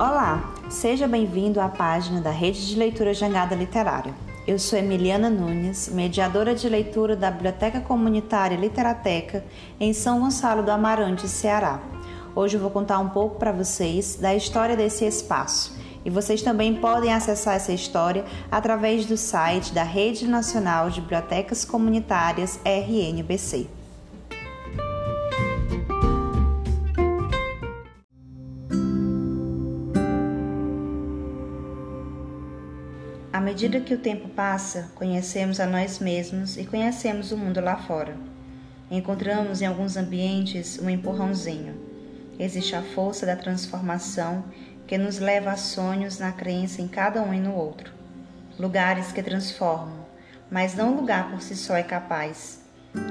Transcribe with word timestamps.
Olá, 0.00 0.54
seja 0.70 1.06
bem-vindo 1.06 1.60
à 1.60 1.68
página 1.68 2.22
da 2.22 2.30
Rede 2.30 2.66
de 2.66 2.74
Leitura 2.74 3.12
Jangada 3.12 3.54
Literária. 3.54 4.14
Eu 4.46 4.58
sou 4.58 4.78
Emiliana 4.78 5.28
Nunes, 5.28 5.90
mediadora 5.92 6.54
de 6.54 6.66
leitura 6.70 7.14
da 7.14 7.30
Biblioteca 7.30 7.82
Comunitária 7.82 8.56
Literateca 8.56 9.44
em 9.78 9.92
São 9.92 10.20
Gonçalo 10.20 10.62
do 10.62 10.70
Amarante, 10.70 11.28
Ceará. 11.28 11.82
Hoje 12.34 12.56
eu 12.56 12.62
vou 12.62 12.70
contar 12.70 12.98
um 12.98 13.10
pouco 13.10 13.38
para 13.38 13.52
vocês 13.52 14.16
da 14.16 14.34
história 14.34 14.74
desse 14.74 15.04
espaço. 15.04 15.78
E 16.02 16.08
vocês 16.08 16.40
também 16.40 16.76
podem 16.76 17.12
acessar 17.12 17.56
essa 17.56 17.72
história 17.74 18.24
através 18.50 19.04
do 19.04 19.18
site 19.18 19.74
da 19.74 19.82
Rede 19.82 20.26
Nacional 20.26 20.88
de 20.88 21.02
Bibliotecas 21.02 21.62
Comunitárias 21.62 22.58
RNBC. 22.64 23.79
À 33.40 33.42
medida 33.42 33.80
que 33.80 33.94
o 33.94 33.98
tempo 33.98 34.28
passa, 34.28 34.90
conhecemos 34.94 35.60
a 35.60 35.66
nós 35.66 35.98
mesmos 35.98 36.58
e 36.58 36.66
conhecemos 36.66 37.32
o 37.32 37.38
mundo 37.38 37.58
lá 37.58 37.74
fora. 37.74 38.14
Encontramos 38.90 39.62
em 39.62 39.64
alguns 39.64 39.96
ambientes 39.96 40.78
um 40.78 40.90
empurrãozinho. 40.90 41.74
Existe 42.38 42.76
a 42.76 42.82
força 42.82 43.24
da 43.24 43.34
transformação 43.34 44.44
que 44.86 44.98
nos 44.98 45.18
leva 45.18 45.52
a 45.52 45.56
sonhos 45.56 46.18
na 46.18 46.32
crença 46.32 46.82
em 46.82 46.86
cada 46.86 47.22
um 47.22 47.32
e 47.32 47.40
no 47.40 47.54
outro. 47.54 47.94
Lugares 48.58 49.10
que 49.10 49.22
transformam, 49.22 50.04
mas 50.50 50.74
não 50.74 50.92
o 50.92 50.96
lugar 51.00 51.30
por 51.30 51.40
si 51.40 51.56
só 51.56 51.74
é 51.74 51.82
capaz. 51.82 52.60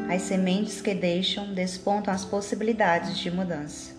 As 0.07 0.21
sementes 0.21 0.79
que 0.79 0.93
deixam 0.93 1.55
despontam 1.55 2.13
as 2.13 2.23
possibilidades 2.23 3.17
de 3.17 3.31
mudança. 3.31 3.95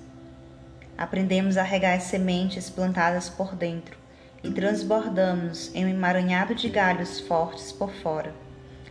Aprendemos 0.96 1.56
a 1.56 1.64
regar 1.64 1.96
as 1.96 2.04
sementes 2.04 2.70
plantadas 2.70 3.28
por 3.28 3.56
dentro 3.56 3.98
e 4.42 4.50
transbordamos 4.50 5.70
em 5.74 5.84
um 5.84 5.88
emaranhado 5.88 6.54
de 6.54 6.68
galhos 6.68 7.20
fortes 7.20 7.72
por 7.72 7.92
fora. 7.92 8.34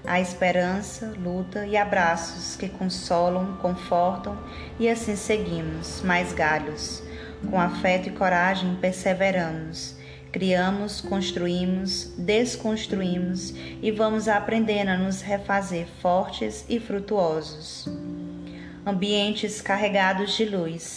Há 0.06 0.20
esperança, 0.20 1.14
luta 1.18 1.66
e 1.66 1.76
abraços 1.76 2.56
que 2.56 2.70
consolam, 2.70 3.58
confortam 3.62 4.38
e 4.80 4.88
assim 4.88 5.16
seguimos, 5.16 6.02
mais 6.02 6.32
galhos. 6.32 7.04
Com 7.50 7.60
afeto 7.60 8.08
e 8.08 8.12
coragem 8.12 8.76
perseveramos. 8.76 9.98
Criamos, 10.32 11.02
construímos, 11.02 12.14
desconstruímos 12.18 13.54
e 13.82 13.92
vamos 13.92 14.28
aprendendo 14.28 14.90
a 14.90 14.98
nos 14.98 15.22
refazer 15.22 15.88
fortes 16.02 16.66
e 16.70 16.80
frutuosos. 16.80 17.88
Ambientes 18.86 19.60
carregados 19.60 20.38
de 20.38 20.46
luz, 20.46 20.96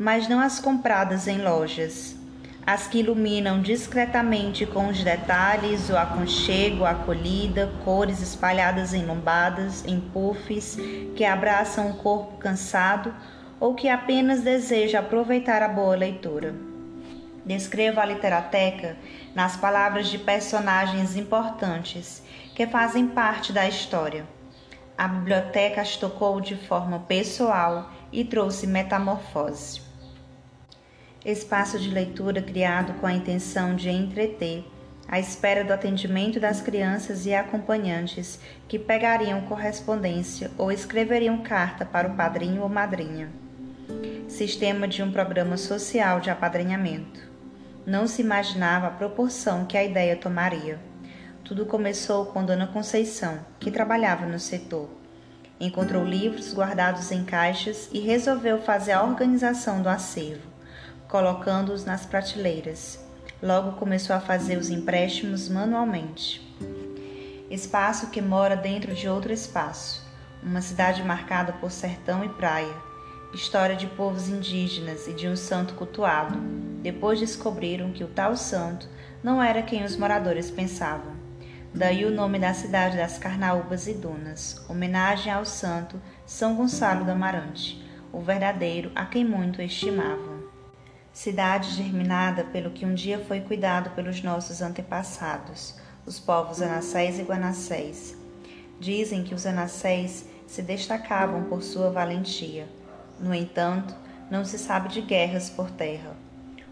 mas 0.00 0.28
não 0.28 0.40
as 0.40 0.58
compradas 0.58 1.28
em 1.28 1.42
lojas 1.42 2.21
as 2.64 2.86
que 2.86 3.00
iluminam 3.00 3.60
discretamente 3.60 4.64
com 4.64 4.88
os 4.88 5.02
detalhes, 5.02 5.90
o 5.90 5.96
aconchego, 5.96 6.84
a 6.84 6.90
acolhida, 6.90 7.72
cores 7.84 8.20
espalhadas 8.20 8.94
em 8.94 9.04
lombadas, 9.04 9.84
em 9.84 10.00
puffs, 10.00 10.76
que 11.16 11.24
abraçam 11.24 11.90
o 11.90 11.94
corpo 11.94 12.36
cansado 12.38 13.12
ou 13.58 13.74
que 13.74 13.88
apenas 13.88 14.42
deseja 14.42 15.00
aproveitar 15.00 15.60
a 15.60 15.68
boa 15.68 15.96
leitura. 15.96 16.54
Descreva 17.44 18.02
a 18.02 18.06
literateca 18.06 18.96
nas 19.34 19.56
palavras 19.56 20.06
de 20.06 20.18
personagens 20.18 21.16
importantes 21.16 22.22
que 22.54 22.66
fazem 22.68 23.08
parte 23.08 23.52
da 23.52 23.66
história. 23.66 24.24
A 24.96 25.08
biblioteca 25.08 25.80
as 25.80 25.96
tocou 25.96 26.40
de 26.40 26.54
forma 26.54 27.00
pessoal 27.00 27.90
e 28.12 28.24
trouxe 28.24 28.68
metamorfose 28.68 29.81
espaço 31.24 31.78
de 31.78 31.88
leitura 31.88 32.42
criado 32.42 32.94
com 32.94 33.06
a 33.06 33.12
intenção 33.12 33.76
de 33.76 33.88
entreter, 33.88 34.64
à 35.06 35.20
espera 35.20 35.62
do 35.62 35.72
atendimento 35.72 36.40
das 36.40 36.60
crianças 36.60 37.26
e 37.26 37.34
acompanhantes 37.34 38.40
que 38.66 38.78
pegariam 38.78 39.42
correspondência 39.42 40.50
ou 40.58 40.72
escreveriam 40.72 41.38
carta 41.42 41.84
para 41.84 42.08
o 42.08 42.16
padrinho 42.16 42.62
ou 42.62 42.68
madrinha. 42.68 43.28
Sistema 44.28 44.88
de 44.88 45.02
um 45.02 45.12
programa 45.12 45.56
social 45.56 46.18
de 46.18 46.30
apadrinhamento. 46.30 47.20
Não 47.86 48.06
se 48.06 48.22
imaginava 48.22 48.86
a 48.86 48.90
proporção 48.90 49.64
que 49.64 49.76
a 49.76 49.84
ideia 49.84 50.16
tomaria. 50.16 50.78
Tudo 51.44 51.66
começou 51.66 52.26
com 52.26 52.44
Dona 52.44 52.66
Conceição, 52.66 53.40
que 53.60 53.70
trabalhava 53.70 54.24
no 54.24 54.38
setor. 54.38 54.88
Encontrou 55.60 56.04
livros 56.04 56.54
guardados 56.54 57.12
em 57.12 57.24
caixas 57.24 57.88
e 57.92 58.00
resolveu 58.00 58.62
fazer 58.62 58.92
a 58.92 59.04
organização 59.04 59.82
do 59.82 59.88
acervo 59.88 60.51
colocando-os 61.12 61.84
nas 61.84 62.06
prateleiras. 62.06 62.98
Logo 63.42 63.72
começou 63.72 64.16
a 64.16 64.20
fazer 64.20 64.56
os 64.56 64.70
empréstimos 64.70 65.46
manualmente. 65.46 66.40
Espaço 67.50 68.08
que 68.08 68.22
mora 68.22 68.56
dentro 68.56 68.94
de 68.94 69.06
outro 69.10 69.30
espaço, 69.30 70.02
uma 70.42 70.62
cidade 70.62 71.02
marcada 71.02 71.52
por 71.52 71.70
sertão 71.70 72.24
e 72.24 72.30
praia, 72.30 72.74
história 73.34 73.76
de 73.76 73.86
povos 73.88 74.30
indígenas 74.30 75.06
e 75.06 75.12
de 75.12 75.28
um 75.28 75.36
santo 75.36 75.74
cultuado. 75.74 76.38
Depois 76.80 77.20
descobriram 77.20 77.92
que 77.92 78.04
o 78.04 78.08
tal 78.08 78.34
santo 78.34 78.88
não 79.22 79.42
era 79.42 79.60
quem 79.60 79.84
os 79.84 79.94
moradores 79.94 80.50
pensavam. 80.50 81.12
Daí 81.74 82.06
o 82.06 82.10
nome 82.10 82.38
da 82.38 82.54
cidade 82.54 82.96
das 82.96 83.18
Carnaúbas 83.18 83.86
e 83.86 83.92
Dunas, 83.92 84.64
homenagem 84.66 85.30
ao 85.30 85.44
santo 85.44 86.00
São 86.24 86.56
Gonçalo 86.56 87.04
do 87.04 87.10
Amarante, 87.10 87.86
o 88.10 88.20
verdadeiro 88.20 88.90
a 88.94 89.04
quem 89.04 89.26
muito 89.26 89.60
estimavam 89.60 90.31
cidade 91.12 91.70
germinada 91.72 92.44
pelo 92.44 92.70
que 92.70 92.86
um 92.86 92.94
dia 92.94 93.18
foi 93.18 93.40
cuidado 93.40 93.90
pelos 93.90 94.22
nossos 94.22 94.62
antepassados, 94.62 95.74
os 96.06 96.18
povos 96.18 96.62
Anassés 96.62 97.18
e 97.18 97.22
Guanassés. 97.22 98.16
Dizem 98.80 99.22
que 99.22 99.34
os 99.34 99.46
Anassés 99.46 100.24
se 100.46 100.62
destacavam 100.62 101.44
por 101.44 101.62
sua 101.62 101.90
valentia. 101.90 102.66
No 103.20 103.34
entanto, 103.34 103.94
não 104.30 104.44
se 104.44 104.58
sabe 104.58 104.88
de 104.88 105.02
guerras 105.02 105.50
por 105.50 105.70
terra. 105.70 106.16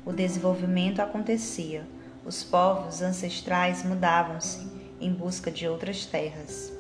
O 0.05 0.13
desenvolvimento 0.13 1.01
acontecia. 1.01 1.87
Os 2.25 2.43
povos 2.43 3.03
ancestrais 3.03 3.85
mudavam-se 3.85 4.67
em 5.01 5.13
busca 5.13 5.51
de 5.51 5.69
outras 5.69 6.07
terras. 6.07 6.73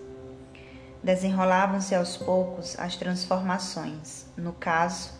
Desenrolavam-se 1.03 1.95
aos 1.95 2.17
poucos 2.17 2.79
as 2.79 2.97
transformações, 2.97 4.27
no 4.37 4.53
caso, 4.53 5.13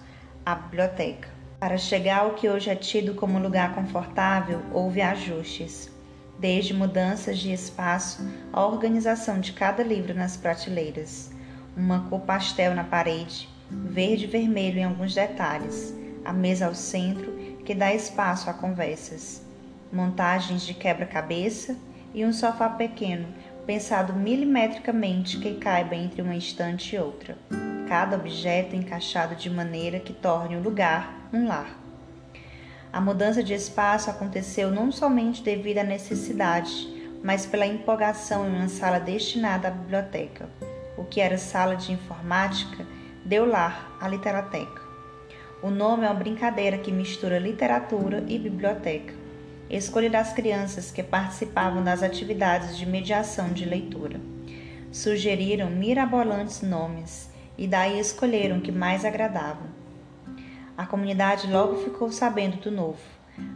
a 0.45 0.55
biblioteca. 0.55 1.40
Para 1.61 1.77
chegar 1.77 2.21
ao 2.21 2.31
que 2.31 2.49
hoje 2.49 2.71
é 2.71 2.75
tido 2.75 3.13
como 3.13 3.39
lugar 3.39 3.75
confortável, 3.75 4.63
houve 4.73 5.03
ajustes, 5.03 5.91
desde 6.39 6.73
mudanças 6.73 7.39
de 7.39 7.53
espaço 7.53 8.27
à 8.51 8.65
organização 8.65 9.39
de 9.39 9.53
cada 9.53 9.83
livro 9.83 10.15
nas 10.15 10.39
prateleiras, 10.39 11.31
uma 11.77 12.09
cor 12.09 12.21
pastel 12.21 12.75
na 12.75 12.83
parede, 12.83 13.47
verde 13.71 14.25
e 14.25 14.27
vermelho 14.27 14.79
em 14.79 14.85
alguns 14.85 15.15
detalhes, 15.15 15.95
a 16.25 16.33
mesa 16.33 16.65
ao 16.65 16.75
centro 16.75 17.31
que 17.63 17.75
dá 17.75 17.93
espaço 17.93 18.49
a 18.49 18.55
conversas, 18.55 19.43
montagens 19.93 20.63
de 20.63 20.73
quebra-cabeça 20.73 21.77
e 22.15 22.25
um 22.25 22.33
sofá 22.33 22.71
pequeno 22.71 23.29
pensado 23.67 24.15
milimetricamente 24.15 25.39
que 25.39 25.57
caiba 25.57 25.95
entre 25.95 26.23
uma 26.23 26.35
estante 26.35 26.97
e 26.97 26.99
outra. 26.99 27.37
Cada 27.87 28.17
objeto 28.17 28.75
encaixado 28.75 29.35
de 29.35 29.51
maneira 29.51 30.01
que 30.01 30.15
torne 30.15 30.57
o 30.57 30.63
lugar 30.63 31.20
um 31.33 31.47
lar. 31.47 31.79
A 32.93 33.01
mudança 33.01 33.43
de 33.43 33.55
espaço 33.55 34.11
aconteceu 34.11 34.71
não 34.71 34.91
somente 34.91 35.43
devido 35.43 35.79
à 35.79 35.85
necessidade, 35.85 36.89
mas 37.23 37.47
pela 37.47 37.67
empolgação 37.67 38.47
em 38.49 38.57
uma 38.57 38.69
sala 38.69 38.99
destinada 38.99 39.69
à 39.69 39.71
biblioteca. 39.71 40.49
O 40.99 41.05
que 41.05 41.21
era 41.21 41.39
sala 41.39 41.77
de 41.77 41.93
informática 41.93 42.85
deu 43.25 43.47
lar 43.47 43.97
à 44.01 44.09
literateca. 44.09 44.83
O 45.63 45.71
nome 45.71 46.05
é 46.05 46.09
uma 46.09 46.19
brincadeira 46.19 46.79
que 46.79 46.91
mistura 46.91 47.39
literatura 47.39 48.25
e 48.27 48.39
biblioteca. 48.39 49.15
Escolha 49.69 50.11
das 50.11 50.33
crianças 50.33 50.91
que 50.91 51.03
participavam 51.03 51.85
das 51.85 52.03
atividades 52.03 52.77
de 52.77 52.87
mediação 52.87 53.53
de 53.53 53.65
leitura. 53.65 54.21
Sugeriram 54.91 55.71
mirabolantes 55.71 56.63
nomes 56.63 57.31
e 57.57 57.69
daí 57.69 58.01
escolheram 58.01 58.59
o 58.59 58.61
que 58.61 58.73
mais 58.73 59.05
agradava. 59.05 59.80
A 60.81 60.87
comunidade 60.87 61.47
logo 61.47 61.77
ficou 61.77 62.11
sabendo 62.11 62.57
do 62.57 62.71
novo. 62.71 63.03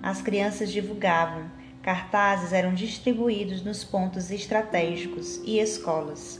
As 0.02 0.20
crianças 0.20 0.70
divulgavam, 0.70 1.50
cartazes 1.80 2.52
eram 2.52 2.74
distribuídos 2.74 3.62
nos 3.62 3.82
pontos 3.82 4.30
estratégicos 4.30 5.40
e 5.42 5.58
escolas, 5.58 6.38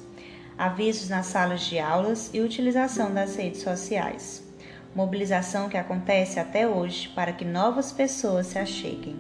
avisos 0.58 1.08
nas 1.08 1.24
salas 1.24 1.62
de 1.62 1.78
aulas 1.78 2.28
e 2.34 2.42
utilização 2.42 3.14
das 3.14 3.34
redes 3.34 3.62
sociais. 3.62 4.44
Mobilização 4.94 5.70
que 5.70 5.78
acontece 5.78 6.38
até 6.38 6.68
hoje 6.68 7.08
para 7.08 7.32
que 7.32 7.46
novas 7.46 7.90
pessoas 7.90 8.48
se 8.48 8.58
acheguem. 8.58 9.16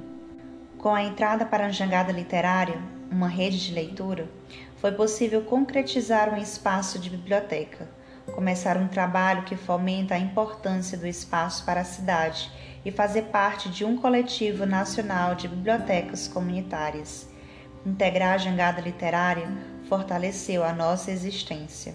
Com 0.76 0.94
a 0.94 1.02
entrada 1.02 1.46
para 1.46 1.64
a 1.64 1.70
Jangada 1.70 2.12
Literária, 2.12 2.78
uma 3.10 3.26
rede 3.26 3.64
de 3.64 3.72
leitura, 3.72 4.28
foi 4.76 4.92
possível 4.92 5.40
concretizar 5.40 6.28
um 6.28 6.36
espaço 6.36 6.98
de 6.98 7.08
biblioteca 7.08 7.88
começar 8.32 8.76
um 8.76 8.88
trabalho 8.88 9.44
que 9.44 9.56
fomenta 9.56 10.14
a 10.14 10.18
importância 10.18 10.96
do 10.96 11.06
espaço 11.06 11.64
para 11.64 11.80
a 11.80 11.84
cidade 11.84 12.50
e 12.84 12.90
fazer 12.90 13.22
parte 13.24 13.68
de 13.68 13.84
um 13.84 13.96
coletivo 13.96 14.66
nacional 14.66 15.34
de 15.34 15.48
bibliotecas 15.48 16.28
comunitárias. 16.28 17.28
Integrar 17.84 18.34
a 18.34 18.38
jangada 18.38 18.80
literária 18.80 19.48
fortaleceu 19.88 20.64
a 20.64 20.72
nossa 20.72 21.10
existência. 21.10 21.94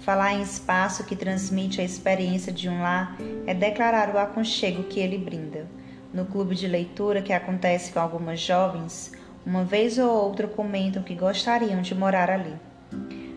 Falar 0.00 0.34
em 0.34 0.42
espaço 0.42 1.04
que 1.04 1.16
transmite 1.16 1.80
a 1.80 1.84
experiência 1.84 2.52
de 2.52 2.68
um 2.68 2.80
lar 2.80 3.16
é 3.46 3.52
declarar 3.52 4.14
o 4.14 4.18
aconchego 4.18 4.84
que 4.84 5.00
ele 5.00 5.18
brinda. 5.18 5.66
No 6.14 6.24
clube 6.24 6.54
de 6.54 6.68
leitura 6.68 7.20
que 7.20 7.32
acontece 7.32 7.92
com 7.92 7.98
algumas 7.98 8.40
jovens, 8.40 9.12
uma 9.44 9.64
vez 9.64 9.98
ou 9.98 10.08
outra 10.08 10.46
comentam 10.46 11.02
que 11.02 11.14
gostariam 11.14 11.82
de 11.82 11.94
morar 11.94 12.30
ali. 12.30 12.54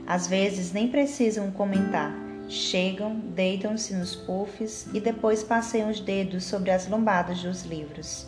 Às 0.10 0.26
vezes 0.26 0.74
nem 0.74 0.88
precisam 0.88 1.52
comentar, 1.52 2.12
chegam, 2.48 3.20
deitam-se 3.20 3.94
nos 3.94 4.16
puffs 4.16 4.88
e 4.92 5.00
depois 5.00 5.44
passeiam 5.44 5.88
os 5.88 6.00
dedos 6.00 6.46
sobre 6.46 6.72
as 6.72 6.88
lombadas 6.88 7.44
dos 7.44 7.64
livros. 7.64 8.28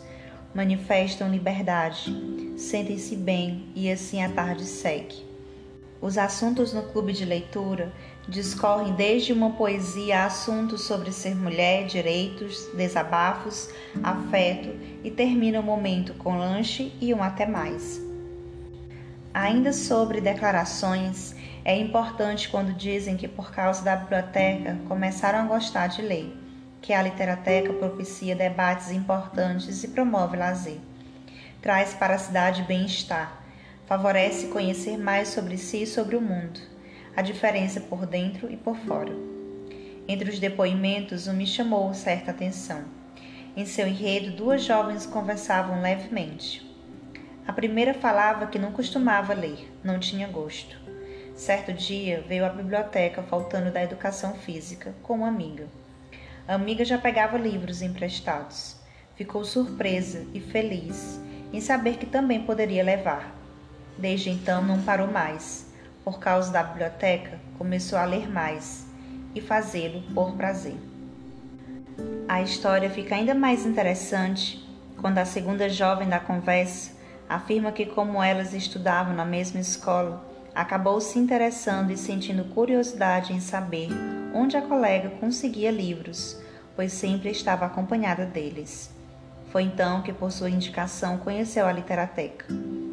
Manifestam 0.54 1.28
liberdade, 1.28 2.14
sentem-se 2.56 3.16
bem 3.16 3.66
e 3.74 3.90
assim 3.90 4.22
a 4.22 4.30
tarde 4.30 4.64
segue. 4.64 5.26
Os 6.00 6.16
assuntos 6.16 6.72
no 6.72 6.84
clube 6.84 7.12
de 7.12 7.24
leitura 7.24 7.92
discorrem 8.28 8.92
desde 8.92 9.32
uma 9.32 9.50
poesia 9.50 10.20
a 10.20 10.26
assuntos 10.26 10.82
sobre 10.82 11.10
ser 11.10 11.34
mulher, 11.34 11.86
direitos, 11.86 12.64
desabafos, 12.76 13.68
afeto 14.04 14.68
e 15.02 15.10
termina 15.10 15.58
o 15.58 15.64
momento 15.64 16.14
com 16.14 16.38
lanche 16.38 16.92
e 17.00 17.12
um 17.12 17.24
até 17.24 17.44
mais. 17.44 18.00
Ainda 19.34 19.72
sobre 19.72 20.20
declarações, 20.20 21.34
é 21.64 21.76
importante 21.76 22.48
quando 22.48 22.72
dizem 22.72 23.16
que 23.16 23.28
por 23.28 23.52
causa 23.52 23.82
da 23.82 23.96
biblioteca 23.96 24.78
começaram 24.88 25.40
a 25.40 25.46
gostar 25.46 25.86
de 25.86 26.02
ler, 26.02 26.36
que 26.80 26.92
a 26.92 27.02
literateca 27.02 27.72
propicia 27.72 28.34
debates 28.34 28.90
importantes 28.90 29.84
e 29.84 29.88
promove 29.88 30.36
lazer. 30.36 30.78
Traz 31.60 31.94
para 31.94 32.14
a 32.14 32.18
cidade 32.18 32.62
bem-estar 32.62 33.42
favorece 33.92 34.46
conhecer 34.46 34.96
mais 34.96 35.28
sobre 35.28 35.58
si 35.58 35.82
e 35.82 35.86
sobre 35.86 36.16
o 36.16 36.20
mundo, 36.20 36.58
a 37.14 37.20
diferença 37.20 37.78
por 37.78 38.06
dentro 38.06 38.50
e 38.50 38.56
por 38.56 38.74
fora. 38.74 39.12
Entre 40.08 40.30
os 40.30 40.38
depoimentos, 40.38 41.28
um 41.28 41.34
me 41.34 41.46
chamou 41.46 41.92
certa 41.92 42.30
atenção. 42.30 42.84
Em 43.54 43.66
seu 43.66 43.86
enredo, 43.86 44.30
duas 44.30 44.64
jovens 44.64 45.04
conversavam 45.04 45.82
levemente. 45.82 46.66
A 47.46 47.52
primeira 47.52 47.92
falava 47.92 48.46
que 48.46 48.58
não 48.58 48.72
costumava 48.72 49.34
ler, 49.34 49.70
não 49.84 49.98
tinha 49.98 50.26
gosto. 50.26 50.81
Certo 51.42 51.72
dia 51.72 52.24
veio 52.28 52.46
à 52.46 52.48
biblioteca 52.48 53.20
faltando 53.20 53.72
da 53.72 53.82
educação 53.82 54.32
física 54.32 54.94
com 55.02 55.14
uma 55.14 55.26
amiga. 55.26 55.66
A 56.46 56.54
amiga 56.54 56.84
já 56.84 56.96
pegava 56.96 57.36
livros 57.36 57.82
emprestados. 57.82 58.76
Ficou 59.16 59.44
surpresa 59.44 60.24
e 60.32 60.38
feliz 60.38 61.20
em 61.52 61.60
saber 61.60 61.96
que 61.96 62.06
também 62.06 62.44
poderia 62.44 62.84
levar. 62.84 63.34
Desde 63.98 64.30
então 64.30 64.62
não 64.62 64.82
parou 64.82 65.08
mais. 65.08 65.66
Por 66.04 66.20
causa 66.20 66.52
da 66.52 66.62
biblioteca, 66.62 67.40
começou 67.58 67.98
a 67.98 68.04
ler 68.04 68.30
mais 68.30 68.86
e 69.34 69.40
fazê-lo 69.40 70.00
por 70.14 70.36
prazer. 70.36 70.76
A 72.28 72.40
história 72.40 72.88
fica 72.88 73.16
ainda 73.16 73.34
mais 73.34 73.66
interessante 73.66 74.64
quando 74.96 75.18
a 75.18 75.24
segunda 75.24 75.68
jovem 75.68 76.08
da 76.08 76.20
conversa 76.20 76.92
afirma 77.28 77.72
que, 77.72 77.84
como 77.84 78.22
elas 78.22 78.54
estudavam 78.54 79.12
na 79.12 79.24
mesma 79.24 79.58
escola, 79.58 80.30
acabou 80.54 81.00
se 81.00 81.18
interessando 81.18 81.90
e 81.90 81.96
sentindo 81.96 82.44
curiosidade 82.44 83.32
em 83.32 83.40
saber 83.40 83.88
onde 84.34 84.56
a 84.56 84.62
colega 84.62 85.10
conseguia 85.10 85.70
livros, 85.70 86.38
pois 86.74 86.92
sempre 86.92 87.30
estava 87.30 87.66
acompanhada 87.66 88.24
deles. 88.24 88.90
Foi 89.50 89.62
então 89.62 90.02
que, 90.02 90.12
por 90.12 90.32
sua 90.32 90.50
indicação, 90.50 91.18
conheceu 91.18 91.66
a 91.66 91.72
literateca 91.72 92.46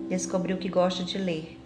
descobriu 0.10 0.58
que 0.58 0.68
gosta 0.68 1.04
de 1.04 1.20
ler, 1.20 1.58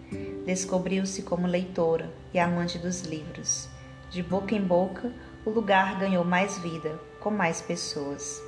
descobriu-se 0.44 1.22
como 1.22 1.46
leitora 1.46 2.12
e 2.32 2.38
amante 2.38 2.78
dos 2.78 3.00
livros. 3.00 3.68
De 4.10 4.22
boca 4.22 4.54
em 4.54 4.60
boca, 4.60 5.10
o 5.46 5.50
lugar 5.50 5.98
ganhou 5.98 6.24
mais 6.24 6.58
vida, 6.58 7.00
com 7.20 7.30
mais 7.30 7.62
pessoas. 7.62 8.40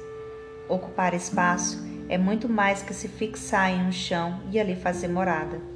Ocupar 0.68 1.14
espaço 1.14 1.82
é 2.08 2.18
muito 2.18 2.48
mais 2.48 2.82
que 2.82 2.92
se 2.92 3.08
fixar 3.08 3.70
em 3.70 3.86
um 3.86 3.92
chão 3.92 4.42
e 4.52 4.60
ali 4.60 4.76
fazer 4.76 5.08
morada. 5.08 5.75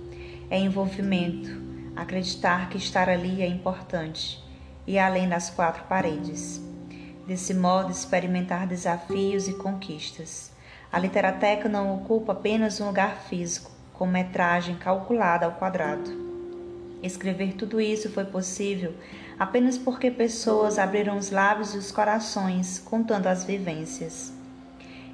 É 0.51 0.59
envolvimento, 0.59 1.49
acreditar 1.95 2.69
que 2.69 2.77
estar 2.77 3.09
ali 3.09 3.41
é 3.41 3.47
importante 3.47 4.43
e 4.85 4.99
além 4.99 5.29
das 5.29 5.49
quatro 5.49 5.85
paredes. 5.85 6.61
Desse 7.25 7.55
modo, 7.55 7.93
experimentar 7.93 8.67
desafios 8.67 9.47
e 9.47 9.55
conquistas. 9.55 10.51
A 10.93 10.99
literateca 10.99 11.69
não 11.69 11.95
ocupa 11.95 12.33
apenas 12.33 12.81
um 12.81 12.87
lugar 12.87 13.17
físico, 13.29 13.71
com 13.93 14.07
metragem 14.07 14.75
calculada 14.75 15.47
ao 15.47 15.53
quadrado. 15.53 16.11
Escrever 17.01 17.55
tudo 17.55 17.81
isso 17.81 18.11
foi 18.11 18.25
possível 18.25 18.93
apenas 19.39 19.79
porque 19.79 20.11
pessoas 20.11 20.79
abriram 20.79 21.17
os 21.17 21.31
lábios 21.31 21.75
e 21.75 21.79
os 21.79 21.93
corações 21.93 22.79
contando 22.79 23.29
as 23.29 23.45
vivências. 23.45 24.33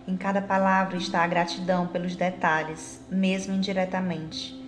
Em 0.09 0.17
cada 0.17 0.41
palavra 0.41 0.97
está 0.97 1.23
a 1.23 1.27
gratidão 1.27 1.87
pelos 1.87 2.17
detalhes, 2.17 3.01
mesmo 3.11 3.55
indiretamente. 3.55 4.66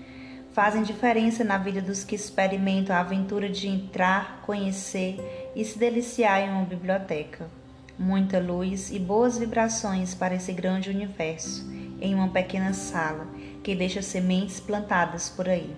Fazem 0.58 0.82
diferença 0.82 1.44
na 1.44 1.56
vida 1.56 1.80
dos 1.80 2.02
que 2.02 2.16
experimentam 2.16 2.96
a 2.96 2.98
aventura 2.98 3.48
de 3.48 3.68
entrar, 3.68 4.42
conhecer 4.44 5.16
e 5.54 5.64
se 5.64 5.78
deliciar 5.78 6.40
em 6.40 6.50
uma 6.50 6.64
biblioteca. 6.64 7.48
Muita 7.96 8.40
luz 8.40 8.90
e 8.90 8.98
boas 8.98 9.38
vibrações 9.38 10.16
para 10.16 10.34
esse 10.34 10.52
grande 10.52 10.90
universo, 10.90 11.64
em 12.00 12.12
uma 12.12 12.30
pequena 12.30 12.72
sala 12.72 13.28
que 13.62 13.72
deixa 13.72 14.02
sementes 14.02 14.58
plantadas 14.58 15.30
por 15.30 15.48
aí. 15.48 15.76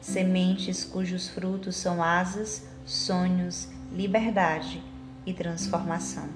Sementes 0.00 0.84
cujos 0.84 1.28
frutos 1.28 1.74
são 1.74 2.00
asas, 2.00 2.64
sonhos, 2.86 3.66
liberdade 3.92 4.80
e 5.26 5.32
transformação. 5.32 6.28